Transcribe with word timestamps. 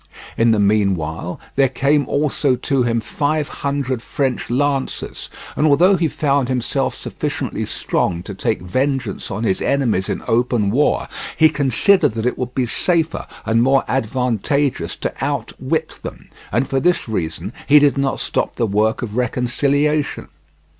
In 0.35 0.49
the 0.49 0.57
meanwhile 0.59 1.39
there 1.55 1.69
came 1.69 2.07
also 2.07 2.55
to 2.55 2.81
him 2.81 3.01
five 3.01 3.47
hundred 3.61 4.01
French 4.01 4.49
lancers, 4.49 5.29
and 5.55 5.67
although 5.67 5.95
he 5.95 6.07
found 6.07 6.47
himself 6.49 6.95
sufficiently 6.95 7.65
strong 7.67 8.23
to 8.23 8.33
take 8.33 8.61
vengeance 8.63 9.29
on 9.29 9.43
his 9.43 9.61
enemies 9.61 10.09
in 10.09 10.23
open 10.27 10.71
war, 10.71 11.07
he 11.37 11.49
considered 11.49 12.13
that 12.15 12.25
it 12.25 12.35
would 12.39 12.55
be 12.55 12.65
safer 12.65 13.27
and 13.45 13.61
more 13.61 13.83
advantageous 13.87 14.95
to 14.95 15.13
outwit 15.23 15.99
them, 16.01 16.31
and 16.51 16.67
for 16.67 16.79
this 16.79 17.07
reason 17.07 17.53
he 17.67 17.77
did 17.77 17.95
not 17.95 18.19
stop 18.19 18.55
the 18.55 18.65
work 18.65 19.03
of 19.03 19.15
reconciliation. 19.15 20.29